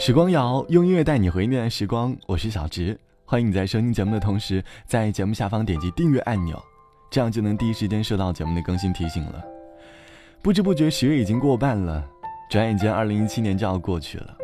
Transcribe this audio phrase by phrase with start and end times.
[0.00, 6.58] 时光谣用音乐带你回忆那段时光，我是小直，欢迎你在收听节目的同时，在节目下方点击订阅按钮，
[7.10, 9.44] 这样就能第一时间收到节目的更新提醒了。
[10.40, 12.02] 不知不觉十月已经过半了，
[12.48, 14.34] 转眼间二零一七年就要过去了。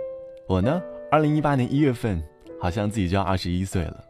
[0.47, 0.79] 我呢，
[1.11, 2.23] 二零一八年一月份，
[2.61, 4.05] 好像自己就要二十一岁了。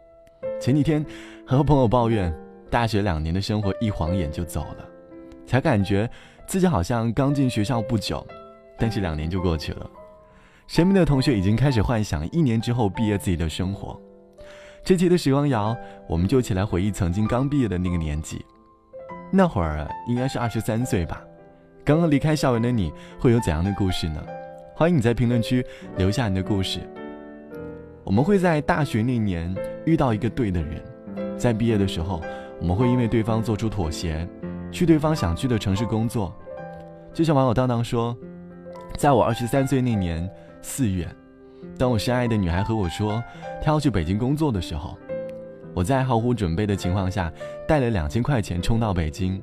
[0.61, 1.07] 前几天
[1.47, 2.35] 和朋友抱怨，
[2.69, 4.89] 大学两年的生活一晃眼就走了，
[5.47, 6.11] 才感觉
[6.45, 8.27] 自己好像刚进学校不久，
[8.77, 9.89] 但是两年就过去了。
[10.67, 13.99] 身边的同学已经开始幻想一年之后毕业自己的生活。
[14.83, 15.77] 这期的时光谣，
[16.09, 18.45] 我们就一起来回忆曾经刚毕业的那个年纪。
[19.33, 21.23] 那会儿应该是二十三岁吧。
[21.85, 24.21] 刚刚离开校园的你会有怎样的故事呢？
[24.75, 25.65] 欢迎你在评论区
[25.97, 26.81] 留下你的故事。
[28.03, 30.83] 我们会在大学那年遇到一个对的人，
[31.39, 32.21] 在毕业的时候，
[32.61, 34.29] 我们会因为对方做出妥协，
[34.73, 36.35] 去对方想去的城市工作。
[37.13, 38.17] 就像网友当当说，
[38.97, 40.29] 在我二十三岁那年。
[40.69, 41.09] 四月，
[41.79, 43.23] 当我深爱的女孩和我说
[43.63, 44.99] 她要去北京工作的时候，
[45.73, 47.33] 我在毫无准备的情况下
[47.69, 49.41] 带了两千块钱冲到北京。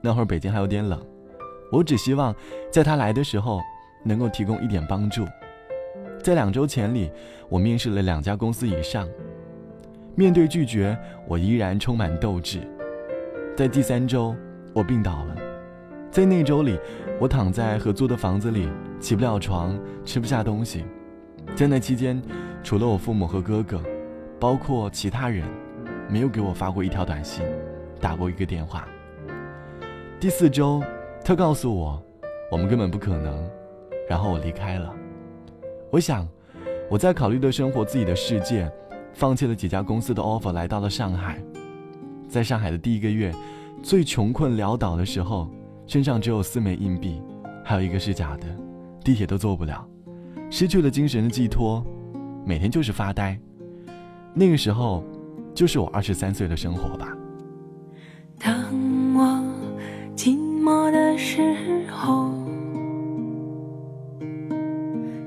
[0.00, 1.04] 那会儿北京还有点冷，
[1.72, 2.32] 我只希望
[2.70, 3.60] 在她来的时候
[4.04, 5.26] 能够提供一点帮助。
[6.22, 7.10] 在两周前里，
[7.48, 9.08] 我面试了两家公司以上，
[10.14, 10.96] 面对拒绝，
[11.26, 12.60] 我依然充满斗志。
[13.56, 14.36] 在第三周，
[14.72, 15.36] 我病倒了，
[16.12, 16.78] 在那周里。
[17.20, 18.68] 我躺在合租的房子里，
[19.00, 20.84] 起不了床，吃不下东西。
[21.54, 22.20] 在那期间，
[22.62, 23.80] 除了我父母和哥哥，
[24.40, 25.46] 包括其他人，
[26.08, 27.44] 没有给我发过一条短信，
[28.00, 28.88] 打过一个电话。
[30.18, 30.82] 第四周，
[31.24, 32.02] 他告诉我，
[32.50, 33.48] 我们根本不可能。
[34.08, 34.94] 然后我离开了。
[35.90, 36.28] 我想，
[36.90, 38.70] 我在考虑的生活自己的世界，
[39.12, 41.42] 放弃了几家公司的 offer，来到了上海。
[42.28, 43.32] 在上海的第一个月，
[43.82, 45.48] 最穷困潦倒的时候。
[45.86, 47.20] 身上只有四枚硬币，
[47.62, 48.46] 还有一个是假的，
[49.04, 49.86] 地铁都坐不了，
[50.50, 51.84] 失去了精神的寄托，
[52.44, 53.38] 每天就是发呆。
[54.32, 55.04] 那个时候，
[55.54, 57.14] 就是我二十三岁的生活吧。
[58.38, 58.54] 当
[59.14, 59.22] 我
[60.16, 61.42] 寂寞的时
[61.92, 62.32] 候，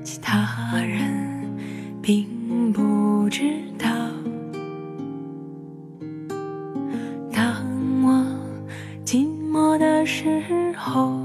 [0.02, 1.56] 其他人
[2.02, 3.44] 并不知
[3.78, 3.88] 道。
[7.32, 7.64] 当
[8.02, 8.26] 我
[9.04, 10.42] 寂寞的时
[10.76, 11.17] 候，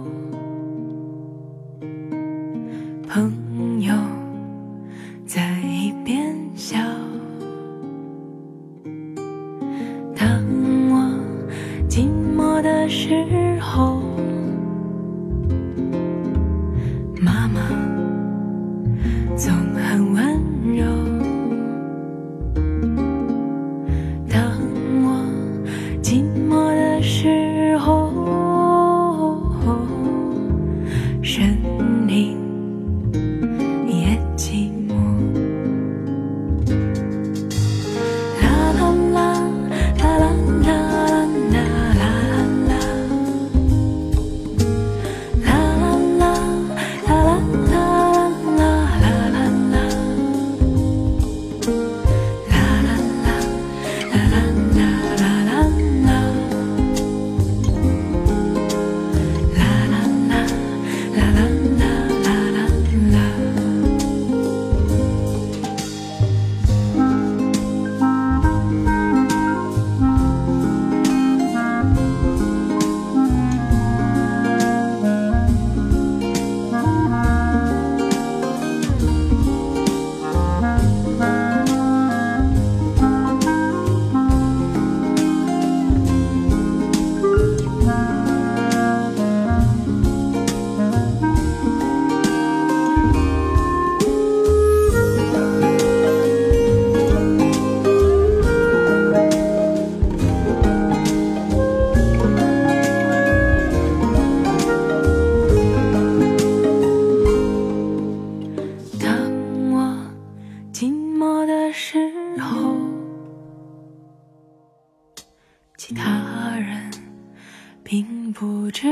[118.34, 118.88] 不知，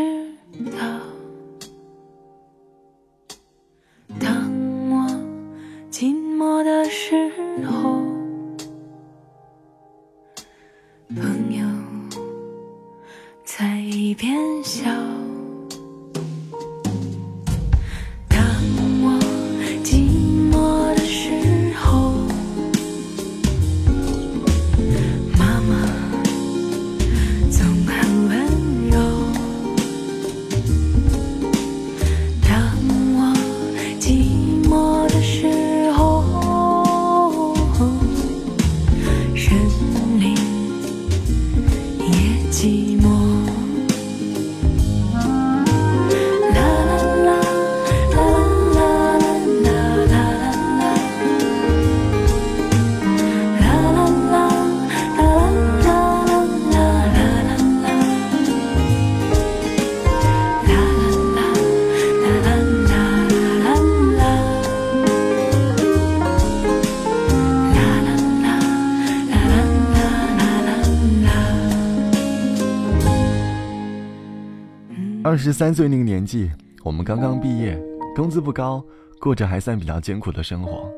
[75.31, 76.51] 二十三岁那个年纪，
[76.83, 77.81] 我们刚刚毕业，
[78.13, 78.83] 工资不高，
[79.17, 80.91] 过着还算比较艰苦的生活。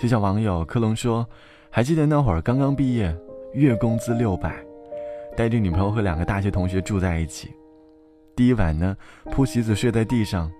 [0.00, 1.26] 就像网友克隆说，
[1.68, 3.14] 还记得那会儿刚刚毕业，
[3.52, 4.64] 月工资六百，
[5.36, 7.50] 带着女朋友和两个大学同学住在一起。
[8.34, 8.96] 第一晚呢，
[9.30, 10.50] 铺席子睡在地上，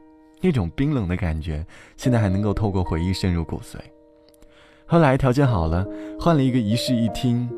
[0.42, 1.64] 那种冰冷的感觉，
[1.96, 3.76] 现在还能够透过回忆渗入骨髓。
[4.84, 5.86] 后来条件好了，
[6.18, 7.48] 换了一个一室一厅，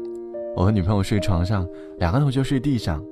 [0.54, 1.66] 我和女朋友睡床上，
[1.98, 3.04] 两个同学睡地上。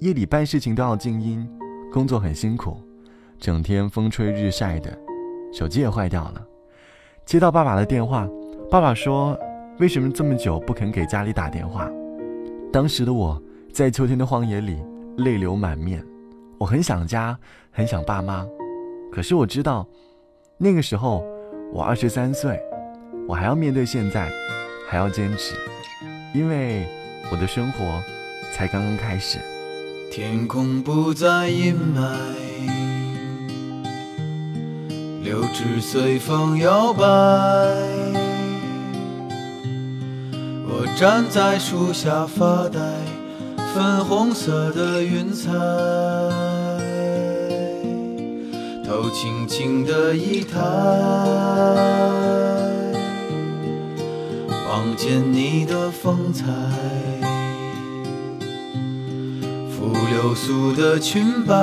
[0.00, 1.48] 夜里办事情都要静音，
[1.92, 2.76] 工作很辛苦，
[3.38, 4.96] 整天风吹日晒的，
[5.52, 6.46] 手机也坏掉了。
[7.24, 8.28] 接到爸爸的电话，
[8.68, 9.38] 爸爸说
[9.78, 11.88] ：“为什么这么久不肯给家里打电话？”
[12.72, 13.40] 当时的我
[13.72, 14.82] 在秋天的荒野里，
[15.18, 16.04] 泪流满面。
[16.58, 17.38] 我很想家，
[17.70, 18.44] 很想爸妈，
[19.12, 19.86] 可是我知道，
[20.58, 21.24] 那个时候
[21.72, 22.60] 我二十三岁，
[23.28, 24.28] 我还要面对现在，
[24.88, 25.54] 还要坚持，
[26.34, 26.84] 因为
[27.30, 27.78] 我的生活
[28.52, 29.38] 才刚刚开始。
[30.16, 31.98] 天空不再阴霾，
[35.24, 37.02] 柳枝随风摇摆。
[40.68, 42.78] 我站在树下发呆，
[43.74, 45.50] 粉红色的云彩，
[48.86, 50.60] 头轻轻的一抬，
[54.68, 56.44] 望见你的风采。
[60.06, 61.54] 流苏的裙摆，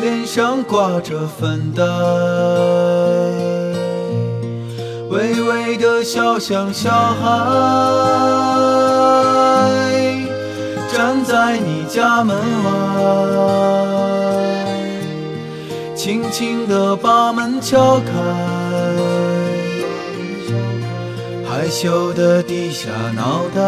[0.00, 1.82] 脸上挂着粉黛，
[5.10, 7.24] 微微的笑像小孩，
[10.92, 12.70] 站在你家门外，
[15.94, 18.10] 轻轻地把门敲开。
[21.70, 23.62] 羞的低下脑袋，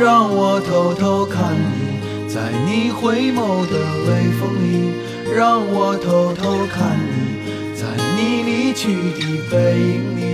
[0.00, 1.98] 让我偷偷看你，
[2.32, 3.74] 在你回眸的
[4.06, 4.94] 微风里，
[5.36, 7.10] 让我偷偷看你，
[7.74, 7.84] 在
[8.16, 9.20] 你离去的
[9.50, 10.27] 背影里。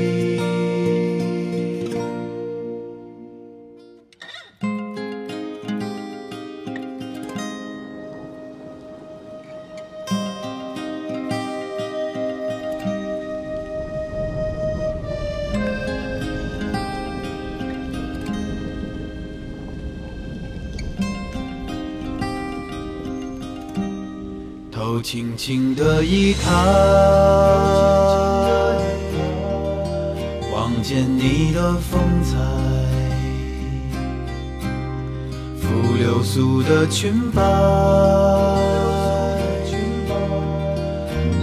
[24.87, 26.51] 头轻轻的一抬，
[30.53, 32.37] 望见你的风采，
[35.59, 37.41] 拂流苏的裙摆，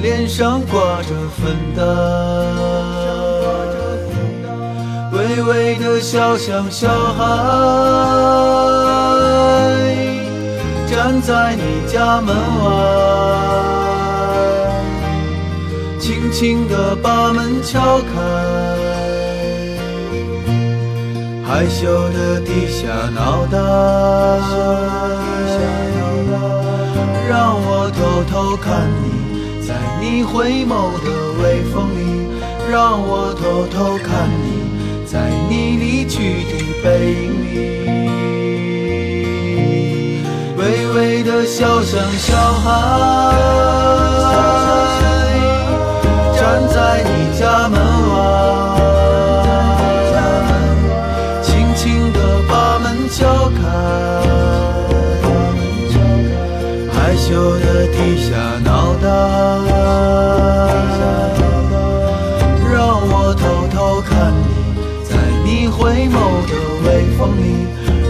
[0.03, 1.81] 脸上挂着粉黛，
[5.17, 7.17] 微微的笑像小孩。
[10.93, 13.21] 站在你家门外，
[16.31, 18.05] 轻轻地把门敲开，
[21.45, 23.57] 害羞地低下脑袋，
[27.29, 29.05] 让我偷偷看你，
[29.67, 31.07] 在你回眸的
[31.43, 32.00] 微风里，
[32.71, 37.51] 让我偷偷看你，在你离去的背影里。
[40.57, 40.61] 微
[40.95, 42.69] 微的笑像小孩，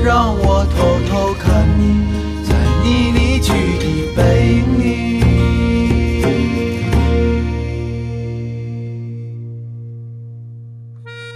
[0.03, 2.09] 让我偷偷看你。
[2.83, 5.21] 你离去的背影里。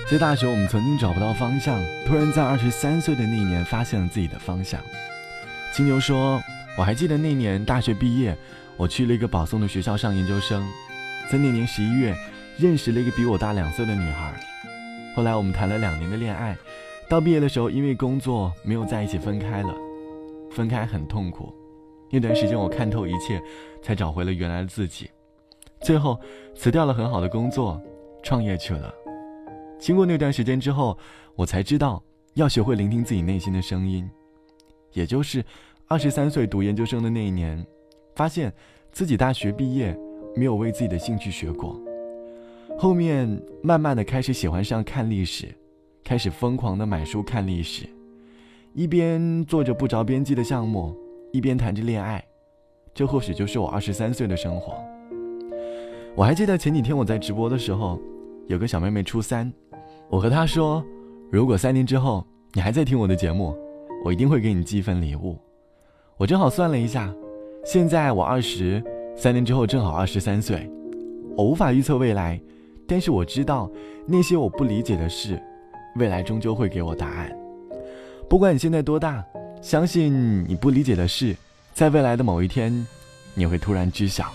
[0.10, 4.80] 在大学，我们曾经找不到方向，突然在二十三岁的那年发现了自己的方向。
[5.72, 6.42] 金牛说
[6.78, 8.36] ：“我还记得那年大学毕业，
[8.76, 10.64] 我去了一个保送的学校上研究生，
[11.32, 12.16] 在那年十一月
[12.58, 14.34] 认识了一个比我大两岁的女孩。
[15.16, 16.58] 后来我们谈了两年的恋爱，
[17.10, 19.76] 到毕业的时候因为工作没有在一起，分开了。”
[20.52, 21.54] 分开很痛苦，
[22.10, 23.42] 那段时间我看透一切，
[23.82, 25.10] 才找回了原来的自己。
[25.82, 26.18] 最后
[26.56, 27.82] 辞掉了很好的工作，
[28.24, 28.94] 创业去了。
[29.78, 30.98] 经过那段时间之后，
[31.36, 32.02] 我才知道
[32.36, 34.10] 要学会聆听自己内心的声音。
[34.94, 35.44] 也就是
[35.90, 37.62] 二十三岁读研究生的那一年，
[38.16, 38.54] 发现
[38.94, 39.94] 自己大学毕业
[40.38, 41.78] 没有为自己的兴趣学过。
[42.78, 43.28] 后面
[43.62, 45.54] 慢慢的开始喜欢上看历史，
[46.06, 47.84] 开始疯狂的买书看历史，
[48.76, 50.96] 一边做着不着边际的项目，
[51.34, 52.24] 一边谈着恋爱。
[52.94, 54.76] 这或许就是我二十三岁的生活。
[56.16, 58.00] 我还记得前几天我在直播的时候，
[58.46, 59.52] 有个小妹妹初三，
[60.08, 60.86] 我和她说，
[61.32, 63.58] 如果三年之后你还在听我的节目，
[64.06, 65.36] 我一定会给你寄一份礼物。
[66.18, 67.12] 我正好算了一下，
[67.66, 68.80] 现在我二十
[69.18, 70.70] 三年之后正好二十三岁，
[71.36, 72.40] 我无法预测未来，
[72.88, 73.68] 但是我知道
[74.06, 75.42] 那些我不理解的事，
[75.96, 77.32] 未来终究会给我答案。
[78.30, 79.24] 不管你现在多大，
[79.62, 81.36] 相信你不理解的事。
[81.74, 82.86] 在未来的某一天，
[83.34, 84.32] 你会突然知晓。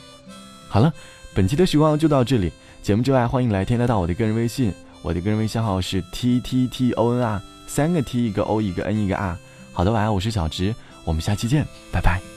[0.69, 0.93] 好了，
[1.35, 2.52] 本期的时光就到这里。
[2.83, 9.37] 节目之外，欢迎来添加到我的个人微信，我的个人微信号是 t t t o n r，三个 t 一个 o 一个 n 一个 r。
[9.73, 10.75] 好的，晚安，我是小直，
[11.05, 12.30] 我们下期见，拜拜。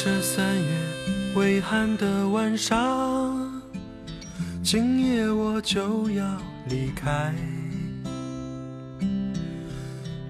[0.00, 0.64] 这三月
[1.34, 3.60] 微寒的晚上，
[4.62, 6.24] 今夜我就要。
[6.68, 7.34] 离开，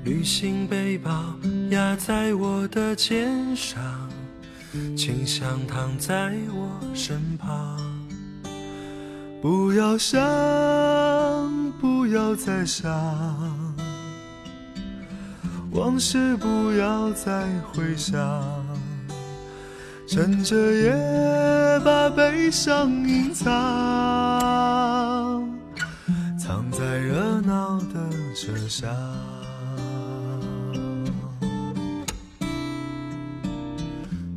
[0.04, 1.34] 旅行背包
[1.68, 3.78] 压在我的肩上，
[4.96, 7.76] 清香躺在我身旁。
[9.42, 10.18] 不要想，
[11.78, 12.90] 不要再想，
[15.72, 18.16] 往事不要再回想，
[20.10, 20.90] 趁着夜
[21.84, 23.46] 把悲伤隐藏。
[26.38, 28.88] 藏在热闹的车厢，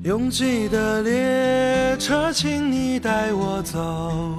[0.03, 4.37] 拥挤的列车，请你带我走，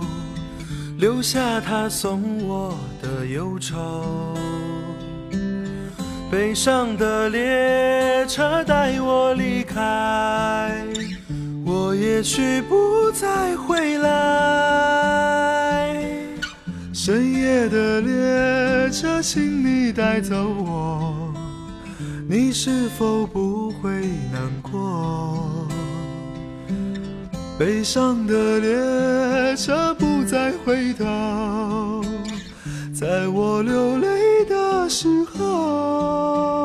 [0.99, 4.37] 留下他送我的忧愁。
[6.31, 9.81] 悲伤的列车带我离开，
[12.23, 14.09] 也许不再回来。
[16.93, 21.35] 深夜的列车，请你带走我，
[22.29, 24.03] 你是否不会
[24.33, 25.67] 难过？
[27.59, 32.05] 悲伤的列车不再回头，
[32.95, 36.62] 在我流泪的时候。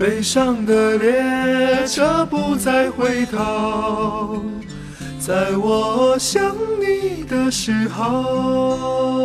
[0.00, 4.42] 悲伤的列车不再回头。
[5.18, 9.20] 在我想你的时候。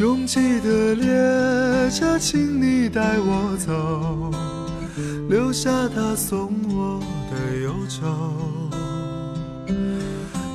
[0.00, 4.30] 拥挤的列车，请你带我走，
[5.28, 6.98] 留下他送我
[7.30, 8.06] 的忧愁。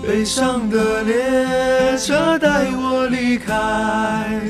[0.02, 4.42] 悲伤的列车带我离开，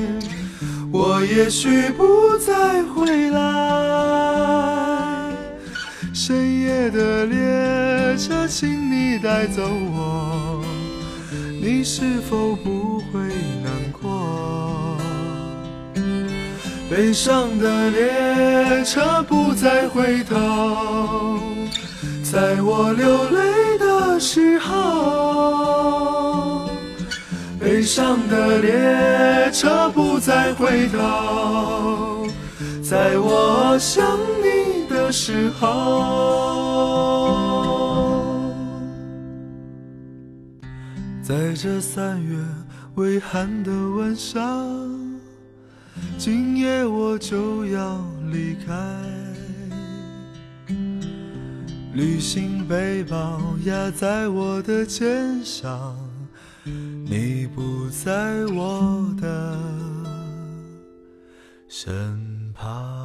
[0.93, 5.29] 我也许不再回来。
[6.13, 10.63] 深夜的列车，请你带走我，
[11.61, 13.19] 你是否不会
[13.61, 14.64] 难过？
[16.95, 21.37] 悲伤的列车不再回头，
[22.23, 26.69] 在我流泪的时候。
[27.59, 32.25] 悲伤的列车不再回头，
[32.81, 35.65] 在我想你的时候。
[41.21, 42.37] 在这三月
[42.93, 45.04] 微寒的晚上。
[46.17, 48.73] 今夜我就要离开，
[51.93, 55.95] 旅行背包压在我的肩上，
[56.63, 59.59] 你不在我的
[61.67, 63.04] 身旁。